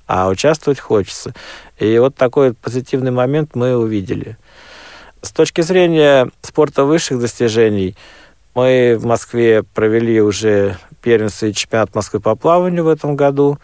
А 0.08 0.30
участвовать 0.30 0.80
хочется. 0.80 1.34
И 1.78 1.96
вот 2.00 2.16
такой 2.16 2.54
позитивный 2.54 3.12
момент 3.12 3.52
мы 3.54 3.78
увидели. 3.78 4.38
С 5.22 5.32
точки 5.32 5.62
зрения 5.62 6.30
спорта 6.42 6.84
высших 6.84 7.20
достижений, 7.20 7.96
мы 8.54 8.98
в 9.00 9.06
Москве 9.06 9.64
провели 9.64 10.22
уже 10.22 10.78
первенство 11.02 11.46
и 11.46 11.54
чемпионат 11.54 11.94
Москвы 11.94 12.20
по 12.20 12.36
плаванию 12.36 12.84
в 12.84 12.88
этом 12.88 13.16
году. 13.16 13.60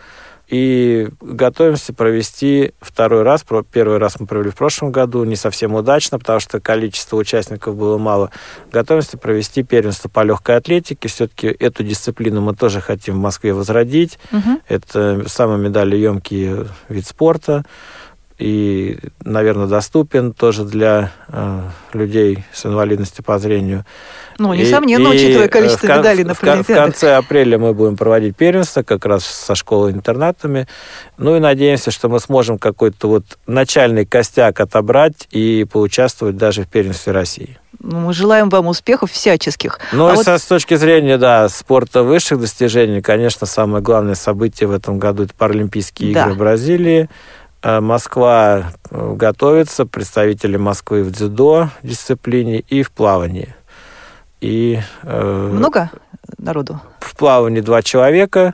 И 0.49 1.07
готовимся 1.21 1.93
провести 1.93 2.73
второй 2.79 3.23
раз. 3.23 3.43
Первый 3.71 3.97
раз 3.97 4.19
мы 4.19 4.27
провели 4.27 4.51
в 4.51 4.55
прошлом 4.55 4.91
году, 4.91 5.23
не 5.23 5.35
совсем 5.35 5.73
удачно, 5.73 6.19
потому 6.19 6.39
что 6.39 6.59
количество 6.59 7.15
участников 7.15 7.75
было 7.75 7.97
мало. 7.97 8.29
Готовимся 8.71 9.17
провести 9.17 9.63
первенство 9.63 10.09
по 10.09 10.21
легкой 10.21 10.57
атлетике. 10.57 11.07
Все-таки 11.07 11.47
эту 11.47 11.83
дисциплину 11.83 12.41
мы 12.41 12.55
тоже 12.55 12.81
хотим 12.81 13.15
в 13.15 13.19
Москве 13.19 13.53
возродить. 13.53 14.19
Угу. 14.31 14.61
Это 14.67 15.23
самый 15.27 15.57
медалеемкий 15.57 16.67
вид 16.89 17.07
спорта. 17.07 17.63
И, 18.43 18.97
наверное, 19.23 19.67
доступен 19.67 20.33
тоже 20.33 20.65
для 20.65 21.13
э, 21.29 21.61
людей 21.93 22.43
с 22.51 22.65
инвалидностью 22.65 23.23
по 23.23 23.39
зрению. 23.39 23.85
Ну, 24.37 24.53
несомненно, 24.53 25.07
и, 25.07 25.15
учитывая 25.15 25.47
количество 25.47 25.87
в, 25.87 25.89
медалей 25.97 26.25
на 26.25 26.33
в, 26.33 26.41
в 26.41 26.65
конце 26.67 27.15
апреля 27.15 27.57
мы 27.57 27.73
будем 27.73 27.95
проводить 27.95 28.35
первенство 28.35 28.83
как 28.83 29.05
раз 29.05 29.23
со 29.23 29.55
школой-интернатами. 29.55 30.67
Ну 31.17 31.37
и 31.37 31.39
надеемся, 31.39 31.89
что 31.89 32.09
мы 32.09 32.19
сможем 32.19 32.57
какой-то 32.57 33.07
вот 33.07 33.23
начальный 33.47 34.05
костяк 34.05 34.59
отобрать 34.59 35.29
и 35.31 35.65
поучаствовать 35.71 36.35
даже 36.35 36.63
в 36.63 36.67
первенстве 36.67 37.13
России. 37.13 37.57
Ну, 37.79 37.99
мы 37.99 38.13
желаем 38.13 38.49
вам 38.49 38.67
успехов 38.67 39.11
всяческих. 39.11 39.79
Ну, 39.93 40.07
а 40.07 40.13
и 40.13 40.15
вот... 40.15 40.27
с 40.27 40.45
точки 40.45 40.75
зрения, 40.75 41.17
да, 41.17 41.47
спорта 41.47 42.03
высших 42.03 42.41
достижений, 42.41 43.01
конечно, 43.01 43.47
самое 43.47 43.81
главное 43.81 44.15
событие 44.15 44.67
в 44.67 44.73
этом 44.73 44.99
году– 44.99 45.23
это 45.25 45.33
Паралимпийские 45.33 46.13
да. 46.13 46.23
игры 46.23 46.33
в 46.33 46.37
Бразилии. 46.37 47.09
Э, 47.63 47.79
Москва 47.79 48.73
э, 48.91 49.13
готовится, 49.15 49.85
представители 49.85 50.57
Москвы 50.57 51.03
в 51.03 51.11
дзюдо 51.11 51.69
дисциплине 51.81 52.59
и 52.59 52.83
в 52.83 52.91
плавании. 52.91 53.55
И, 54.41 54.81
э, 55.03 55.49
Много 55.53 55.89
народу? 56.37 56.81
В 56.99 57.15
плавании 57.15 57.61
два 57.61 57.81
человека, 57.81 58.53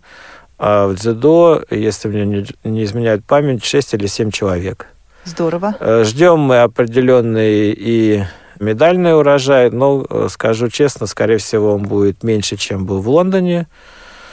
а 0.60 0.88
в 0.88 0.96
дзюдо, 0.96 1.64
если 1.72 2.08
мне 2.08 2.26
не, 2.26 2.46
не 2.64 2.84
изменяет 2.84 3.26
память, 3.26 3.66
шесть 3.66 3.96
или 3.96 4.06
семь 4.06 4.30
человек. 4.30 4.86
Здорово. 5.26 5.76
Ждем 6.04 6.40
мы 6.40 6.62
определенный 6.62 7.72
и 7.72 8.24
медальный 8.60 9.18
урожай, 9.18 9.72
но, 9.72 10.06
скажу 10.30 10.70
честно, 10.70 11.08
скорее 11.08 11.38
всего, 11.38 11.74
он 11.74 11.84
будет 11.84 12.24
меньше, 12.24 12.58
чем 12.58 12.86
был 12.86 13.02
в 13.02 13.10
Лондоне. 13.10 13.68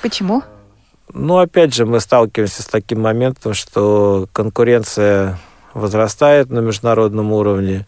Почему? 0.02 0.42
Ну, 1.12 1.38
опять 1.38 1.74
же, 1.74 1.86
мы 1.86 2.00
сталкиваемся 2.00 2.62
с 2.62 2.66
таким 2.66 3.00
моментом, 3.00 3.54
что 3.54 4.28
конкуренция 4.32 5.38
возрастает 5.74 6.50
на 6.50 6.60
международном 6.60 7.32
уровне, 7.32 7.86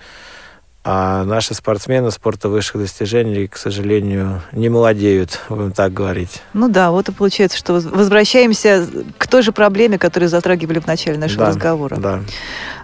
а 0.84 1.24
наши 1.24 1.54
спортсмены 1.54 2.10
спорта 2.10 2.48
высших 2.48 2.80
достижений, 2.80 3.46
к 3.46 3.56
сожалению, 3.56 4.42
не 4.52 4.68
молодеют, 4.68 5.40
будем 5.48 5.72
так 5.72 5.92
говорить. 5.92 6.42
Ну 6.54 6.68
да, 6.68 6.90
вот 6.90 7.08
и 7.08 7.12
получается, 7.12 7.58
что 7.58 7.74
возвращаемся 7.74 8.86
к 9.18 9.26
той 9.26 9.42
же 9.42 9.52
проблеме, 9.52 9.98
которую 9.98 10.28
затрагивали 10.28 10.78
в 10.78 10.86
начале 10.86 11.18
нашего 11.18 11.40
да, 11.40 11.48
разговора. 11.48 11.96
Да. 11.96 12.20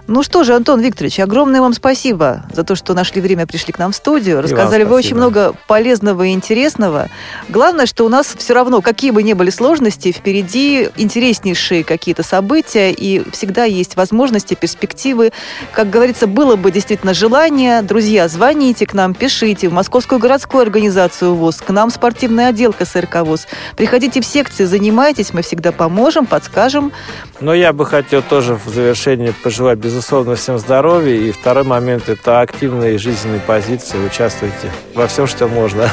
Ну 0.07 0.23
что 0.23 0.45
же, 0.45 0.55
Антон 0.55 0.81
Викторович, 0.81 1.21
огромное 1.21 1.63
вам 1.63 1.73
спасибо 1.73 2.43
за 2.53 2.63
то, 2.63 2.75
что 2.75 2.93
нашли 2.93 3.23
время, 3.23 3.47
пришли 3.47 3.73
к 3.73 3.79
нам 3.79 3.93
в 3.93 3.97
студию. 3.97 4.43
Рассказали 4.43 4.85
вы 4.85 4.97
очень 4.97 5.17
много 5.17 5.55
полезного 5.67 6.25
и 6.25 6.33
интересного. 6.33 7.09
Главное, 7.49 7.87
что 7.87 8.05
у 8.05 8.11
нас 8.11 8.35
все 8.37 8.53
равно, 8.53 8.83
какие 8.83 9.13
бы 9.13 9.23
ни 9.23 9.33
были 9.33 9.49
сложности, 9.49 10.13
впереди 10.13 10.91
интереснейшие 10.97 11.85
какие-то 11.85 12.23
события, 12.23 12.93
и 12.93 13.23
всегда 13.31 13.65
есть 13.65 13.97
возможности, 13.97 14.53
перспективы. 14.53 15.33
Как 15.73 15.89
говорится, 15.89 16.27
было 16.27 16.57
бы 16.57 16.71
действительно 16.71 17.15
желание. 17.15 17.81
Друзья, 17.81 18.29
звоните 18.29 18.87
к 18.87 18.93
нам, 18.93 19.15
пишите 19.15 19.71
в 19.71 19.73
Московскую 19.73 20.19
городскую 20.19 20.61
организацию 20.61 21.35
ВОЗ, 21.35 21.63
к 21.67 21.71
нам 21.71 21.89
спортивный 21.89 22.49
отдел 22.49 22.75
КСРК 22.75 23.23
ВОЗ. 23.23 23.47
Приходите 23.75 24.21
в 24.21 24.27
секции, 24.27 24.67
занимайтесь, 24.67 25.33
мы 25.33 25.41
всегда 25.41 25.73
поможем, 25.73 26.27
подскажем. 26.27 26.93
Но 27.41 27.55
я 27.55 27.73
бы 27.73 27.87
хотел 27.87 28.21
тоже 28.21 28.59
в 28.63 28.69
завершении 28.69 29.33
пожелать 29.43 29.79
без 29.79 29.94
безусловно, 29.95 30.35
всем 30.35 30.59
здоровья. 30.59 31.15
И 31.15 31.31
второй 31.31 31.63
момент– 31.63 32.05
это 32.09 32.41
активные 32.41 32.99
жизненные 32.99 33.39
позиции. 33.39 33.97
Участвуйте 34.05 34.73
во 34.93 35.07
всем, 35.07 35.29
что 35.29 35.47
можно. 35.47 35.89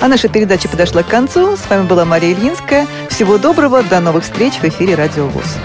А 0.00 0.06
наша 0.06 0.28
передача 0.28 0.68
подошла 0.68 1.02
к 1.02 1.08
концу. 1.08 1.56
С 1.56 1.68
вами 1.68 1.86
была 1.86 2.04
Мария 2.04 2.32
Ильинская. 2.32 2.86
Всего 3.08 3.38
доброго. 3.38 3.82
До 3.82 3.98
новых 3.98 4.22
встреч 4.22 4.54
в 4.54 4.64
эфире 4.64 4.94
«Радио 4.94 5.26
ВОЗ». 5.26 5.58